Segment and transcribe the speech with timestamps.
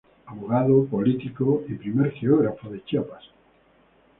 [0.25, 3.23] Abogado, político y primer geógrafo de Chiapas.